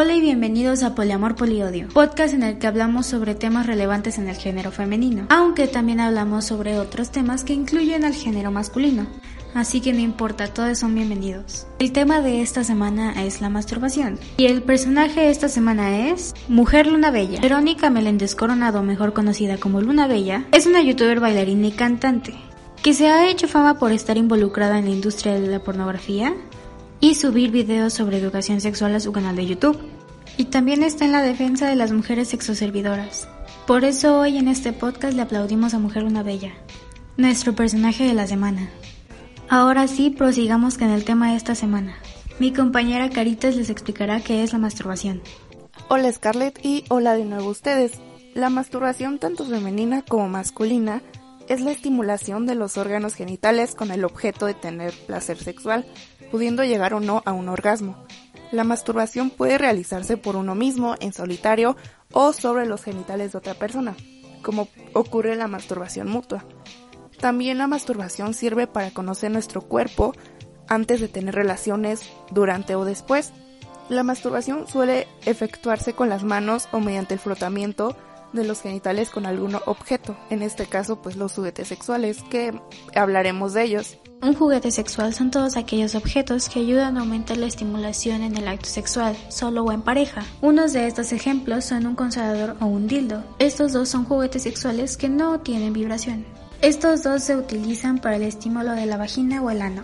[0.00, 4.28] Hola y bienvenidos a Poliamor Poliodio, podcast en el que hablamos sobre temas relevantes en
[4.28, 9.08] el género femenino, aunque también hablamos sobre otros temas que incluyen al género masculino.
[9.54, 11.66] Así que no importa, todos son bienvenidos.
[11.80, 14.20] El tema de esta semana es la masturbación.
[14.36, 17.40] Y el personaje de esta semana es Mujer Luna Bella.
[17.40, 22.34] Verónica Meléndez Coronado, mejor conocida como Luna Bella, es una youtuber bailarina y cantante
[22.82, 26.34] que se ha hecho fama por estar involucrada en la industria de la pornografía
[27.00, 29.78] y subir videos sobre educación sexual a su canal de YouTube.
[30.36, 33.28] Y también está en la defensa de las mujeres sexoservidoras.
[33.66, 36.54] Por eso hoy en este podcast le aplaudimos a Mujer Una Bella,
[37.16, 38.70] nuestro personaje de la semana.
[39.48, 41.96] Ahora sí, prosigamos con el tema de esta semana.
[42.38, 45.22] Mi compañera Caritas les explicará qué es la masturbación.
[45.88, 47.92] Hola Scarlett y hola de nuevo ustedes.
[48.34, 51.02] La masturbación tanto femenina como masculina
[51.48, 55.86] es la estimulación de los órganos genitales con el objeto de tener placer sexual,
[56.30, 57.96] pudiendo llegar o no a un orgasmo.
[58.50, 61.76] La masturbación puede realizarse por uno mismo, en solitario
[62.12, 63.94] o sobre los genitales de otra persona,
[64.42, 66.44] como ocurre la masturbación mutua.
[67.20, 70.14] También la masturbación sirve para conocer nuestro cuerpo
[70.68, 73.32] antes de tener relaciones, durante o después.
[73.88, 77.96] La masturbación suele efectuarse con las manos o mediante el frotamiento
[78.32, 82.58] de los genitales con algún objeto, en este caso pues los juguetes sexuales, que
[82.94, 83.98] hablaremos de ellos.
[84.20, 88.48] Un juguete sexual son todos aquellos objetos que ayudan a aumentar la estimulación en el
[88.48, 90.24] acto sexual, solo o en pareja.
[90.40, 93.22] Unos de estos ejemplos son un consolador o un dildo.
[93.38, 96.26] Estos dos son juguetes sexuales que no tienen vibración.
[96.62, 99.82] Estos dos se utilizan para el estímulo de la vagina o el ano.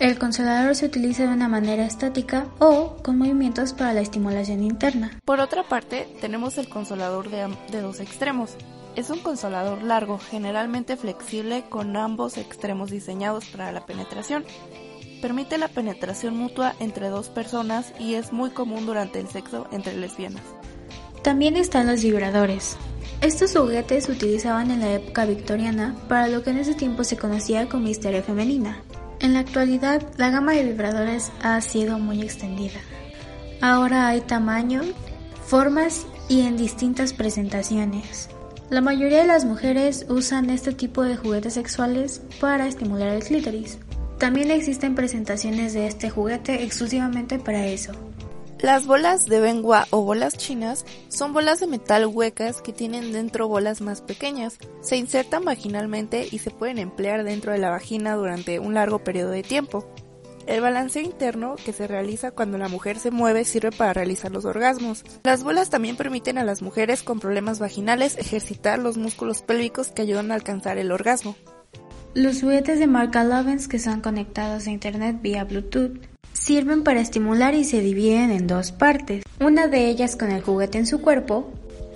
[0.00, 5.20] El consolador se utiliza de una manera estática o con movimientos para la estimulación interna.
[5.24, 8.56] Por otra parte, tenemos el consolador de, de, dos extremos.
[8.96, 14.44] Es un consolador largo, generalmente flexible, con ambos extremos diseñados para la penetración.
[15.20, 19.96] Permite la penetración mutua entre dos personas y es muy común durante el sexo entre
[19.96, 20.42] lesbianas.
[21.22, 22.76] También están los vibradores.
[23.20, 27.16] Estos juguetes se utilizaban en la época victoriana para lo que en ese tiempo se
[27.16, 28.82] conocía como histeria femenina.
[29.18, 32.78] En la actualidad, la gama de vibradores ha sido muy extendida.
[33.60, 34.82] Ahora hay tamaño,
[35.46, 38.28] formas y en distintas presentaciones.
[38.70, 43.78] La mayoría de las mujeres usan este tipo de juguetes sexuales para estimular el clítoris.
[44.18, 47.92] También existen presentaciones de este juguete exclusivamente para eso.
[48.60, 53.46] Las bolas de bengua o bolas chinas son bolas de metal huecas que tienen dentro
[53.48, 54.56] bolas más pequeñas.
[54.80, 59.32] Se insertan vaginalmente y se pueden emplear dentro de la vagina durante un largo periodo
[59.32, 59.86] de tiempo.
[60.46, 64.44] El balanceo interno que se realiza cuando la mujer se mueve sirve para realizar los
[64.44, 65.02] orgasmos.
[65.22, 70.02] Las bolas también permiten a las mujeres con problemas vaginales ejercitar los músculos pélvicos que
[70.02, 71.34] ayudan a alcanzar el orgasmo.
[72.12, 75.98] Los juguetes de marca Lovens que son conectados a internet vía Bluetooth
[76.34, 80.76] sirven para estimular y se dividen en dos partes, una de ellas con el juguete
[80.76, 81.50] en su cuerpo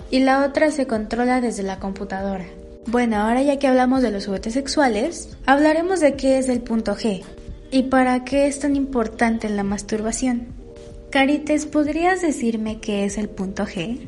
[0.09, 2.45] y la otra se controla desde la computadora.
[2.87, 6.95] Bueno, ahora ya que hablamos de los juguetes sexuales, hablaremos de qué es el punto
[6.95, 7.23] G
[7.71, 10.47] y para qué es tan importante la masturbación.
[11.09, 13.99] Carites, ¿podrías decirme qué es el punto G?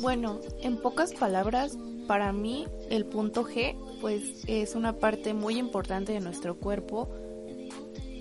[0.00, 6.12] Bueno, en pocas palabras, para mí el punto G pues es una parte muy importante
[6.12, 7.08] de nuestro cuerpo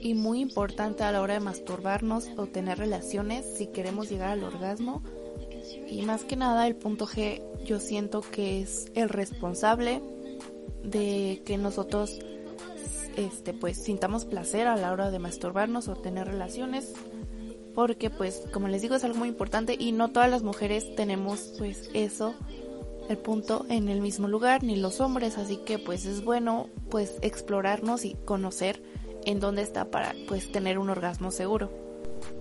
[0.01, 4.43] y muy importante a la hora de masturbarnos o tener relaciones si queremos llegar al
[4.43, 5.03] orgasmo.
[5.87, 10.01] Y más que nada el punto G yo siento que es el responsable
[10.83, 12.19] de que nosotros
[13.19, 16.93] este pues sintamos placer a la hora de masturbarnos o tener relaciones
[17.75, 21.53] porque pues como les digo es algo muy importante y no todas las mujeres tenemos
[21.57, 22.33] pues eso
[23.09, 27.17] el punto en el mismo lugar ni los hombres así que pues es bueno pues
[27.21, 28.81] explorarnos y conocer
[29.25, 31.71] en dónde está para pues tener un orgasmo seguro.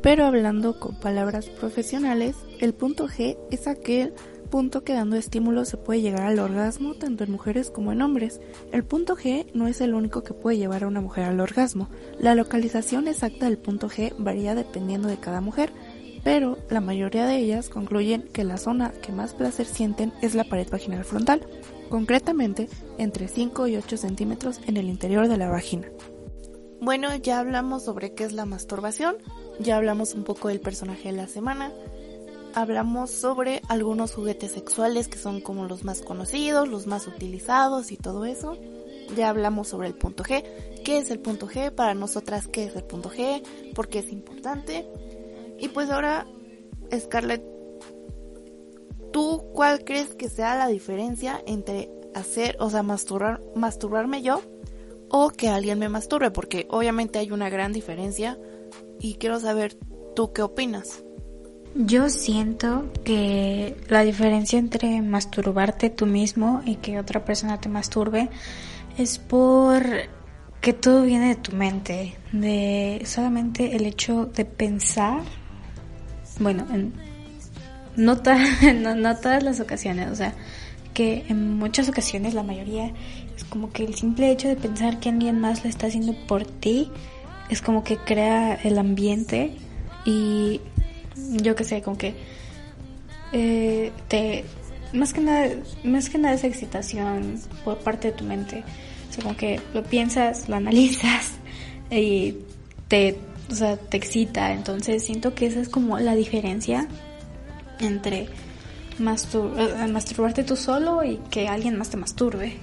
[0.03, 4.15] Pero hablando con palabras profesionales, el punto G es aquel
[4.49, 8.41] punto que dando estímulo se puede llegar al orgasmo tanto en mujeres como en hombres.
[8.73, 11.89] El punto G no es el único que puede llevar a una mujer al orgasmo.
[12.19, 15.73] La localización exacta del punto G varía dependiendo de cada mujer,
[16.25, 20.45] pero la mayoría de ellas concluyen que la zona que más placer sienten es la
[20.45, 21.47] pared vaginal frontal,
[21.89, 22.69] concretamente
[22.99, 25.89] entre 5 y 8 centímetros en el interior de la vagina.
[26.81, 29.17] Bueno, ya hablamos sobre qué es la masturbación,
[29.59, 31.73] ya hablamos un poco del personaje de la semana,
[32.55, 37.97] hablamos sobre algunos juguetes sexuales que son como los más conocidos, los más utilizados y
[37.97, 38.57] todo eso.
[39.17, 40.45] Ya hablamos sobre el punto G,
[40.85, 43.43] qué es el punto G, para nosotras qué es el punto G,
[43.75, 44.87] por qué es importante.
[45.59, 46.27] Y pues ahora,
[46.95, 47.43] Scarlett,
[49.13, 54.43] ¿tú cuál crees que sea la diferencia entre hacer, o sea, masturbar, masturbarme yo
[55.11, 58.39] o que alguien me masturbe, porque obviamente hay una gran diferencia
[59.01, 59.79] y quiero saber
[60.15, 61.03] tú qué opinas.
[61.81, 68.31] Yo siento que la diferencia entre masturbarte tú mismo y que otra persona te masturbe
[68.97, 69.85] es por
[70.61, 75.21] que todo viene de tu mente, de solamente el hecho de pensar,
[76.41, 76.95] bueno, en,
[77.95, 78.17] no,
[78.75, 80.35] no, no todas las ocasiones, o sea,
[80.95, 82.93] que en muchas ocasiones, la mayoría,
[83.37, 86.45] es como que el simple hecho de pensar que alguien más lo está haciendo por
[86.45, 86.91] ti,
[87.51, 89.53] es como que crea el ambiente
[90.05, 90.61] y
[91.43, 92.15] yo qué sé, como que
[93.33, 94.45] eh, te
[94.93, 95.51] más que nada
[95.85, 98.65] más que nada esa excitación por parte de tu mente.
[99.11, 101.33] O sea como que lo piensas lo analizas
[101.91, 102.37] y
[102.89, 103.19] te
[103.51, 104.53] o sea te excita.
[104.53, 106.89] Entonces siento que esa es como la diferencia
[107.81, 108.29] entre
[109.01, 112.57] eh, masturbarte tú solo y que alguien más te masturbe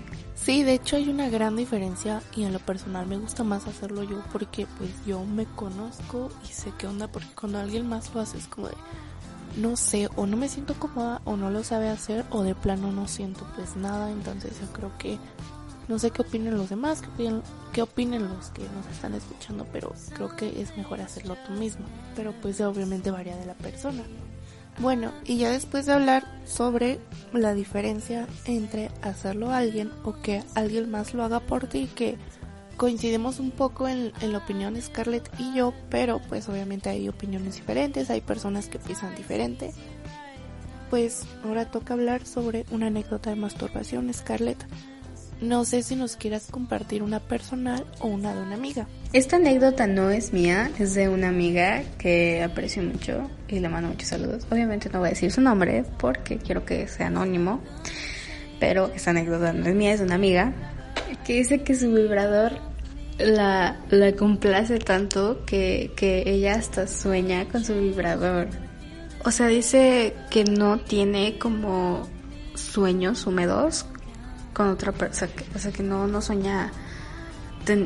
[0.45, 4.03] Sí, de hecho hay una gran diferencia y en lo personal me gusta más hacerlo
[4.03, 8.21] yo porque pues yo me conozco y sé qué onda porque cuando alguien más lo
[8.21, 8.75] hace es como de
[9.57, 12.91] no sé o no me siento cómoda o no lo sabe hacer o de plano
[12.91, 15.17] no siento pues nada entonces yo creo que
[15.87, 17.41] no sé qué opinen los demás, qué opinen,
[17.73, 21.85] qué opinen los que nos están escuchando, pero creo que es mejor hacerlo tú mismo.
[22.15, 24.01] Pero pues obviamente varía de la persona.
[24.79, 26.99] Bueno, y ya después de hablar sobre
[27.31, 32.17] la diferencia entre hacerlo a alguien o que alguien más lo haga por ti, que
[32.75, 38.09] coincidimos un poco en, la opinión Scarlett y yo, pero pues obviamente hay opiniones diferentes,
[38.09, 39.71] hay personas que piensan diferente.
[40.89, 44.65] Pues ahora toca hablar sobre una anécdota de masturbación, Scarlett.
[45.41, 48.87] No sé si nos quieras compartir una personal o una de una amiga.
[49.11, 53.89] Esta anécdota no es mía, es de una amiga que aprecio mucho y le mando
[53.89, 54.47] muchos saludos.
[54.49, 57.59] Obviamente no voy a decir su nombre porque quiero que sea anónimo,
[58.59, 60.53] pero esta anécdota no es mía, es de una amiga
[61.25, 62.53] que dice que su vibrador
[63.17, 68.47] la, la complace tanto que, que ella hasta sueña con su vibrador.
[69.23, 72.07] O sea, dice que no tiene como
[72.53, 73.85] sueños húmedos
[74.55, 76.71] con otra persona, o sea, que no, no sueña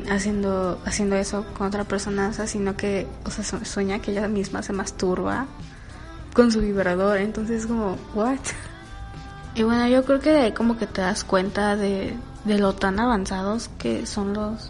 [0.09, 4.71] haciendo, haciendo eso con otra persona, sino que, o sea, sueña que ella misma se
[4.71, 5.47] masturba
[6.33, 8.39] con su vibrador, entonces como, what?
[9.55, 12.13] Y bueno, yo creo que de ahí como que te das cuenta de,
[12.45, 14.69] de lo tan avanzados que son los,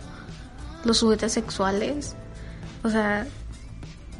[0.85, 2.15] los juguetes sexuales.
[2.83, 3.27] O sea,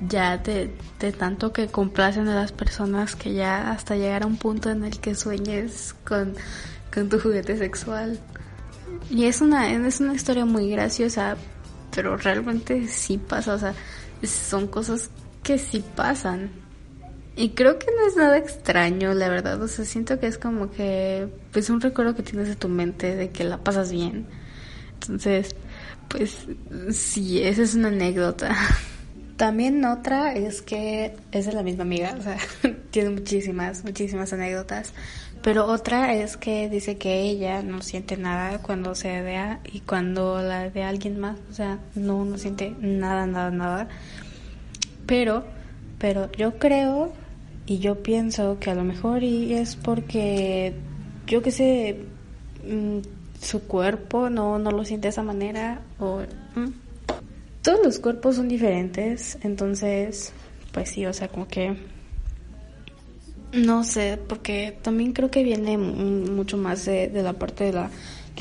[0.08, 4.38] ya de, de tanto que complacen a las personas que ya hasta llegar a un
[4.38, 6.36] punto en el que sueñes con
[6.94, 8.20] con tu juguete sexual.
[9.10, 11.38] Y es una, es una historia muy graciosa,
[11.94, 13.74] pero realmente sí pasa, o sea,
[14.24, 15.10] son cosas
[15.44, 16.52] que sí pasan.
[17.36, 20.70] Y creo que no es nada extraño, la verdad, o sea, siento que es como
[20.72, 24.26] que, pues un recuerdo que tienes de tu mente de que la pasas bien.
[24.94, 25.56] Entonces,
[26.10, 26.48] pues
[26.92, 28.54] sí, esa es una anécdota.
[29.38, 32.38] También otra es que es de la misma amiga, o sea,
[32.92, 34.92] tiene muchísimas, muchísimas anécdotas.
[35.42, 40.42] Pero otra es que dice que ella no siente nada cuando se vea y cuando
[40.42, 43.88] la ve a alguien más, o sea, no, no siente nada, nada, nada.
[45.06, 45.46] Pero,
[45.98, 47.14] pero yo creo
[47.66, 50.74] y yo pienso que a lo mejor y es porque
[51.26, 52.00] yo que sé,
[52.68, 53.00] mm,
[53.42, 56.22] su cuerpo no, no lo siente de esa manera o...
[56.56, 56.74] Mm.
[57.62, 60.32] Todos los cuerpos son diferentes, entonces,
[60.72, 61.76] pues sí, o sea, como que
[63.52, 67.74] no sé, porque también creo que viene mucho más de, la parte de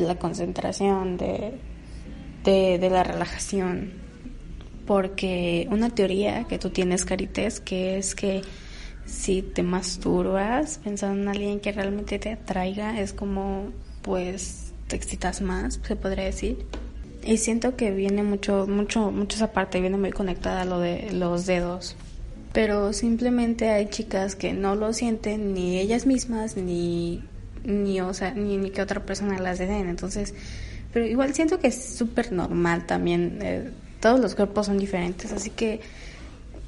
[0.04, 1.58] la, concentración, de,
[2.44, 3.92] de, la relajación.
[4.86, 8.42] Porque una teoría que tú tienes, Carites, que es que
[9.06, 15.40] si te masturbas pensando en alguien que realmente te atraiga, es como, pues, te excitas
[15.40, 16.66] más, se podría decir.
[17.24, 21.12] Y siento que viene mucho, mucho, mucho esa parte, viene muy conectada a lo de
[21.12, 21.96] los dedos
[22.52, 27.22] pero simplemente hay chicas que no lo sienten ni ellas mismas ni
[27.64, 30.34] ni o sea ni, ni que otra persona las den entonces
[30.92, 35.50] pero igual siento que es súper normal también eh, todos los cuerpos son diferentes así
[35.50, 35.80] que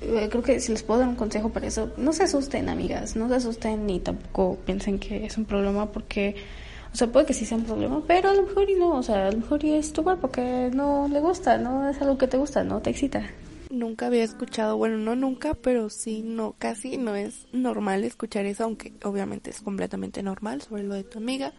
[0.03, 3.17] eh, creo que si les puedo dar un consejo para eso no se asusten amigas
[3.17, 6.37] no se asusten ni tampoco piensen que es un problema porque
[6.93, 9.03] o sea, puede que sí sea un problema, pero a lo mejor y no, o
[9.05, 12.19] sea, a lo mejor y es tu cuerpo que no le gusta, no es algo
[12.19, 13.31] que te gusta, no te excita
[13.71, 18.65] nunca había escuchado, bueno, no nunca, pero sí, no, casi no es normal escuchar eso,
[18.65, 21.53] aunque obviamente es completamente normal sobre lo de tu amiga.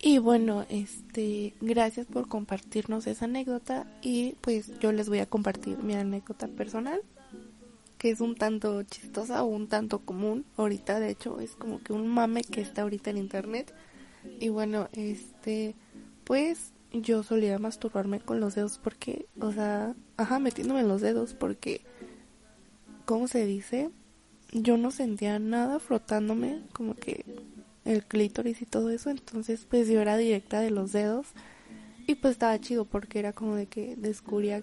[0.00, 5.78] Y bueno, este, gracias por compartirnos esa anécdota y pues yo les voy a compartir
[5.78, 7.00] mi anécdota personal,
[7.98, 11.92] que es un tanto chistosa o un tanto común ahorita, de hecho, es como que
[11.92, 13.72] un mame que está ahorita en internet.
[14.40, 15.74] Y bueno, este,
[16.24, 21.34] pues yo solía masturbarme con los dedos porque, o sea, ajá, metiéndome en los dedos
[21.34, 21.82] porque,
[23.04, 23.90] ¿cómo se dice?
[24.52, 27.24] yo no sentía nada frotándome, como que
[27.84, 31.28] el clítoris y todo eso, entonces pues yo era directa de los dedos
[32.06, 34.62] y pues estaba chido porque era como de que descubría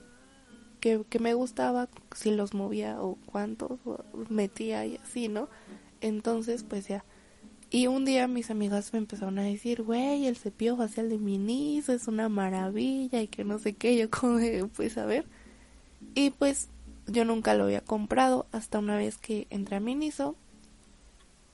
[0.80, 3.80] que, que me gustaba, si los movía o cuántos
[4.30, 5.50] metía y así, ¿no?
[6.02, 7.06] Entonces pues ya.
[7.74, 11.92] Y un día mis amigas me empezaron a decir, güey, el cepillo facial de Miniso
[11.92, 14.38] es una maravilla y que no sé qué, yo como
[14.76, 15.26] pues a ver.
[16.14, 16.70] Y pues
[17.08, 20.36] yo nunca lo había comprado hasta una vez que entré a Miniso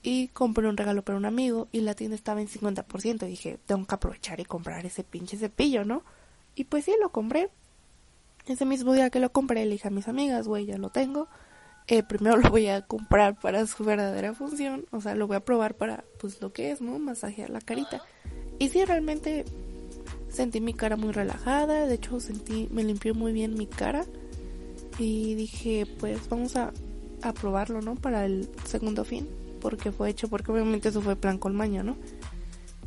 [0.04, 3.58] y compré un regalo para un amigo y la tienda estaba en 50% y dije,
[3.66, 6.04] tengo que aprovechar y comprar ese pinche cepillo, ¿no?
[6.54, 7.50] Y pues sí, lo compré.
[8.46, 11.30] Ese mismo día que lo compré le dije a mis amigas, güey, ya lo tengo.
[11.92, 15.40] Eh, primero lo voy a comprar para su verdadera función, o sea, lo voy a
[15.40, 17.00] probar para pues lo que es, ¿no?
[17.00, 18.04] Masajear la carita.
[18.60, 19.44] Y sí, realmente
[20.28, 24.06] sentí mi cara muy relajada, de hecho sentí, me limpió muy bien mi cara
[25.00, 26.72] y dije, pues vamos a,
[27.42, 27.96] probarlo, ¿no?
[27.96, 29.28] Para el segundo fin,
[29.60, 31.98] porque fue hecho, porque obviamente eso fue plan con maña, ¿no?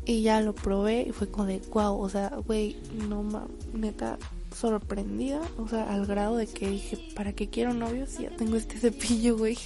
[0.04, 2.76] Y ya lo probé y fue como de, wow, o sea, güey,
[3.08, 4.16] no ma, neta,
[4.52, 8.56] sorprendida, o sea, al grado de que dije, ¿para qué quiero novio si ya tengo
[8.56, 9.56] este cepillo, güey?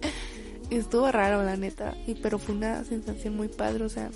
[0.70, 4.10] Estuvo raro, la neta, y pero fue una sensación muy padre, o sea,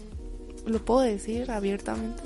[0.67, 2.23] lo puedo decir abiertamente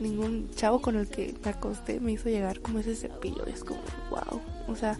[0.00, 3.44] ningún chavo con el que me acosté me hizo llegar como ese cepillo.
[3.46, 3.80] Es como,
[4.10, 4.40] wow.
[4.68, 4.98] O sea,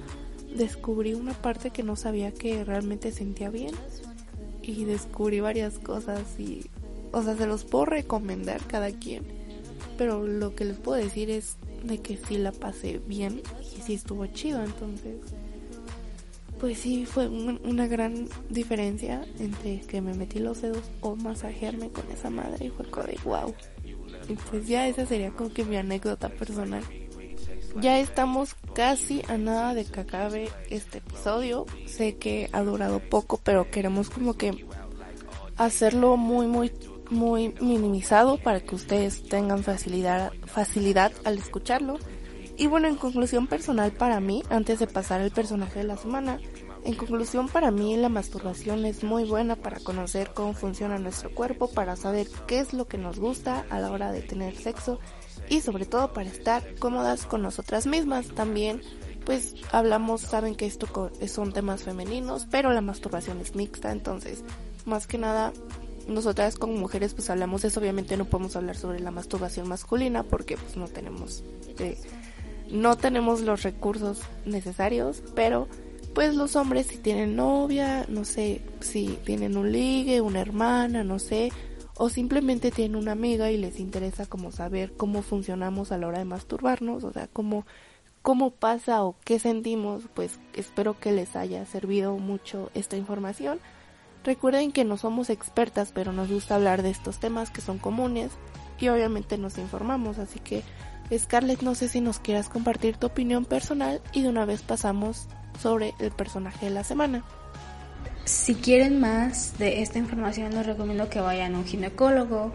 [0.56, 3.74] descubrí una parte que no sabía que realmente sentía bien.
[4.62, 6.66] Y descubrí varias cosas y,
[7.12, 9.22] o sea, se los puedo recomendar cada quien.
[9.96, 13.42] Pero lo que les puedo decir es de que sí la pasé bien
[13.76, 14.62] y sí estuvo chido.
[14.62, 15.16] Entonces,
[16.60, 22.04] pues sí, fue una gran diferencia entre que me metí los dedos o masajearme con
[22.10, 22.66] esa madre.
[22.66, 23.54] Y fue como de wow.
[24.28, 26.82] Y pues ya esa sería como que mi anécdota personal.
[27.80, 31.66] Ya estamos casi a nada de que acabe este episodio.
[31.86, 34.64] Sé que ha durado poco, pero queremos como que
[35.56, 36.72] hacerlo muy, muy,
[37.10, 41.98] muy minimizado para que ustedes tengan facilidad, facilidad al escucharlo.
[42.56, 46.38] Y bueno, en conclusión personal para mí, antes de pasar al personaje de la semana,
[46.86, 51.68] en conclusión, para mí la masturbación es muy buena para conocer cómo funciona nuestro cuerpo,
[51.68, 55.00] para saber qué es lo que nos gusta a la hora de tener sexo
[55.48, 58.28] y sobre todo para estar cómodas con nosotras mismas.
[58.28, 58.82] También,
[59.24, 64.44] pues hablamos, saben que esto son temas femeninos, pero la masturbación es mixta, entonces,
[64.84, 65.52] más que nada,
[66.06, 70.22] nosotras como mujeres pues hablamos de eso, obviamente no podemos hablar sobre la masturbación masculina
[70.22, 71.42] porque pues no tenemos
[71.78, 71.98] eh,
[72.70, 75.68] no tenemos los recursos necesarios, pero
[76.14, 81.18] pues los hombres si tienen novia, no sé, si tienen un ligue, una hermana, no
[81.18, 81.52] sé,
[81.96, 86.18] o simplemente tienen una amiga y les interesa como saber cómo funcionamos a la hora
[86.18, 87.66] de masturbarnos, o sea, cómo
[88.26, 93.60] cómo pasa o qué sentimos, pues espero que les haya servido mucho esta información.
[94.26, 98.32] Recuerden que no somos expertas, pero nos gusta hablar de estos temas que son comunes
[98.80, 100.64] y obviamente nos informamos, así que
[101.16, 105.28] Scarlett, no sé si nos quieras compartir tu opinión personal y de una vez pasamos
[105.62, 107.22] sobre el personaje de la semana.
[108.24, 112.52] Si quieren más de esta información les recomiendo que vayan a un ginecólogo.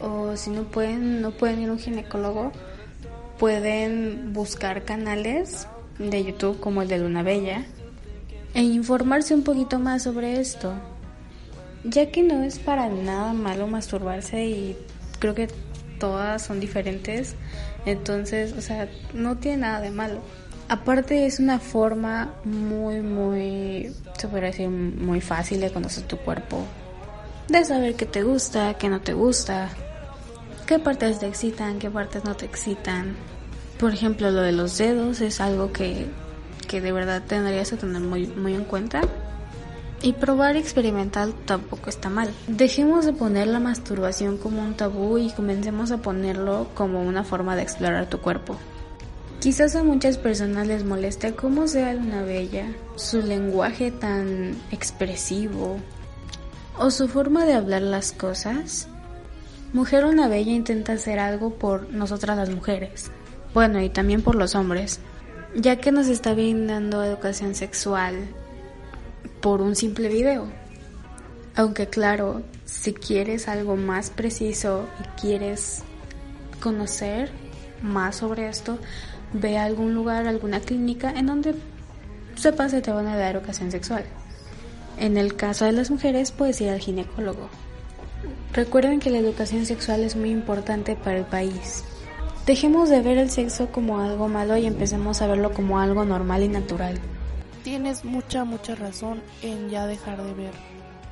[0.00, 2.52] O si no pueden no pueden ir a un ginecólogo
[3.38, 7.64] pueden buscar canales de YouTube como el de Luna Bella
[8.52, 10.74] e informarse un poquito más sobre esto
[11.84, 14.76] ya que no es para nada malo masturbarse y
[15.18, 15.48] creo que
[15.98, 17.36] todas son diferentes
[17.86, 20.20] entonces o sea no tiene nada de malo
[20.68, 26.64] Aparte es una forma muy, muy, se podría decir, muy fácil de conocer tu cuerpo.
[27.48, 29.68] De saber qué te gusta, qué no te gusta,
[30.66, 33.14] qué partes te excitan, qué partes no te excitan.
[33.78, 36.06] Por ejemplo, lo de los dedos es algo que,
[36.66, 39.02] que de verdad tendrías que tener muy, muy en cuenta.
[40.04, 42.30] Y probar experimental tampoco está mal.
[42.46, 47.56] Dejemos de poner la masturbación como un tabú y comencemos a ponerlo como una forma
[47.56, 48.58] de explorar tu cuerpo.
[49.40, 55.78] Quizás a muchas personas les moleste cómo sea una bella, su lenguaje tan expresivo
[56.78, 58.88] o su forma de hablar las cosas.
[59.72, 63.10] Mujer una bella intenta hacer algo por nosotras las mujeres,
[63.54, 65.00] bueno, y también por los hombres,
[65.56, 68.28] ya que nos está brindando educación sexual
[69.44, 70.46] por un simple video.
[71.54, 75.82] Aunque claro, si quieres algo más preciso y quieres
[76.60, 77.30] conocer
[77.82, 78.78] más sobre esto,
[79.34, 81.54] ve a algún lugar, alguna clínica en donde
[82.36, 84.04] sepas que te van a dar ocasión sexual.
[84.98, 87.50] En el caso de las mujeres, puedes ir al ginecólogo.
[88.54, 91.84] Recuerden que la educación sexual es muy importante para el país.
[92.46, 96.44] Dejemos de ver el sexo como algo malo y empecemos a verlo como algo normal
[96.44, 96.98] y natural.
[97.64, 100.52] Tienes mucha, mucha razón en ya dejar de ver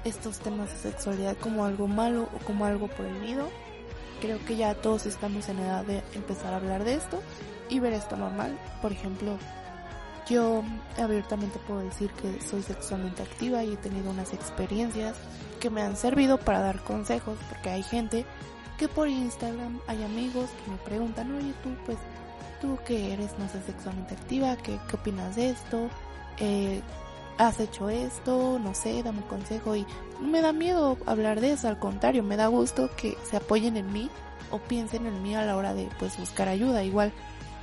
[0.05, 3.49] estos temas de sexualidad como algo malo o como algo prohibido.
[4.21, 7.23] Creo que ya todos estamos en edad de empezar a hablar de esto
[7.69, 8.57] y ver esto normal.
[8.83, 9.39] Por ejemplo,
[10.29, 10.63] yo
[10.99, 15.17] abiertamente puedo decir que soy sexualmente activa y he tenido unas experiencias
[15.59, 18.27] que me han servido para dar consejos, porque hay gente
[18.79, 21.99] que por Instagram hay amigos que me preguntan, oye tú, pues
[22.63, 25.91] tú que eres, no sé, sexualmente activa, ¿qué, qué opinas de esto?
[26.39, 26.81] Eh,
[27.37, 28.59] ¿Has hecho esto?
[28.59, 29.85] No sé, dame un consejo y
[30.21, 33.93] me da miedo hablar de eso, al contrario, me da gusto que se apoyen en
[33.93, 34.09] mí
[34.51, 36.85] o piensen en mí a la hora de pues buscar ayuda.
[36.85, 37.13] Igual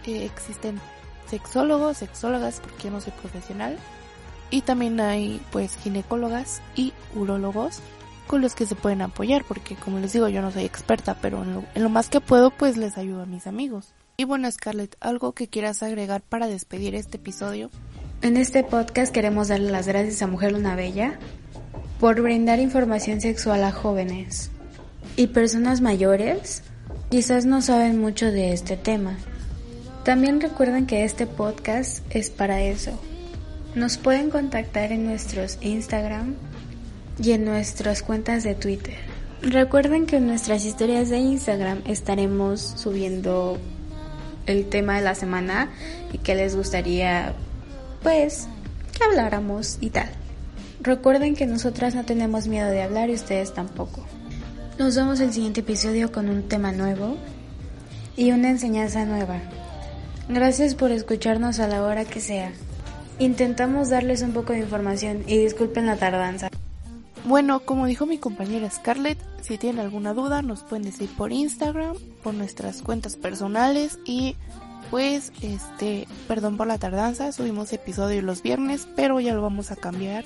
[0.06, 0.79] existen
[1.27, 3.77] sexólogos, sexólogas, porque yo no soy profesional,
[4.50, 7.82] y también hay pues ginecólogas y urólogos
[8.27, 11.44] con los que se pueden apoyar, porque como les digo, yo no soy experta, pero
[11.44, 13.94] en lo, en lo más que puedo pues les ayudo a mis amigos.
[14.19, 17.69] Y bueno, Scarlett, ¿algo que quieras agregar para despedir este episodio?
[18.21, 21.17] En este podcast queremos darle las gracias a Mujer Luna Bella
[22.01, 24.51] por brindar información sexual a jóvenes
[25.15, 26.63] y personas mayores
[27.09, 29.17] quizás no saben mucho de este tema.
[30.03, 32.99] También recuerden que este podcast es para eso.
[33.73, 36.35] Nos pueden contactar en nuestros Instagram
[37.23, 38.97] y en nuestras cuentas de Twitter.
[39.41, 43.57] Recuerden que en nuestras historias de Instagram estaremos subiendo
[44.50, 45.70] el tema de la semana
[46.12, 47.34] y que les gustaría
[48.03, 48.48] pues
[48.98, 50.10] que habláramos y tal.
[50.82, 54.06] Recuerden que nosotras no tenemos miedo de hablar y ustedes tampoco.
[54.77, 57.18] Nos vemos el siguiente episodio con un tema nuevo
[58.15, 59.39] y una enseñanza nueva.
[60.29, 62.51] Gracias por escucharnos a la hora que sea.
[63.18, 66.49] Intentamos darles un poco de información y disculpen la tardanza.
[67.29, 71.95] Bueno, como dijo mi compañera Scarlett, si tienen alguna duda nos pueden decir por Instagram,
[72.24, 74.36] por nuestras cuentas personales y
[74.89, 79.75] pues este, perdón por la tardanza, subimos episodio los viernes, pero ya lo vamos a
[79.75, 80.25] cambiar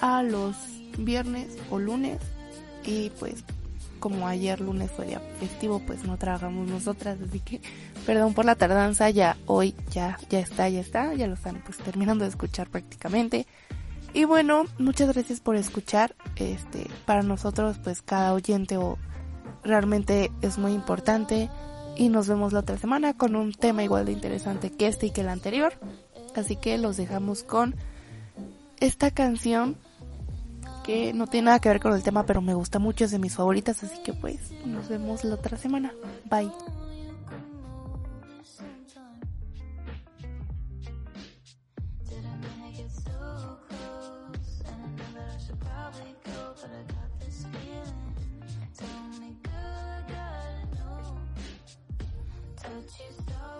[0.00, 0.54] a los
[0.96, 2.20] viernes o lunes
[2.84, 3.42] y pues
[3.98, 7.60] como ayer lunes fue día festivo, pues no trabajamos nosotras, así que
[8.06, 11.78] perdón por la tardanza, ya hoy ya ya está, ya está, ya lo están pues
[11.78, 13.44] terminando de escuchar prácticamente.
[14.14, 16.14] Y bueno, muchas gracias por escuchar.
[16.36, 18.98] Este, para nosotros pues cada oyente o
[19.62, 21.50] realmente es muy importante
[21.96, 25.10] y nos vemos la otra semana con un tema igual de interesante que este y
[25.10, 25.74] que el anterior.
[26.34, 27.74] Así que los dejamos con
[28.78, 29.76] esta canción
[30.84, 33.18] que no tiene nada que ver con el tema, pero me gusta mucho, es de
[33.18, 35.92] mis favoritas, así que pues nos vemos la otra semana.
[36.30, 36.50] Bye.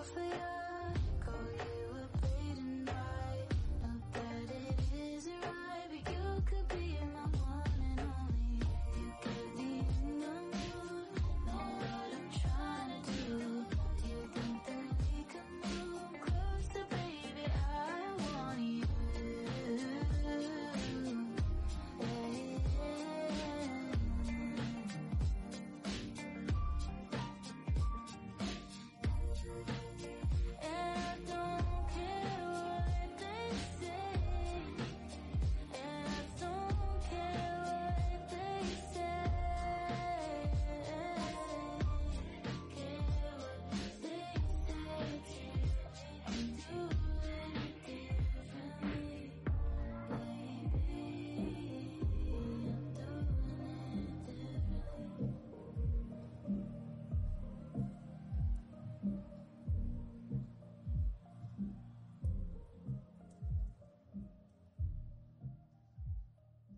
[0.04, 0.57] for you.